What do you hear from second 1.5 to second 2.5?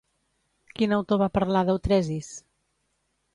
d'Eutresis?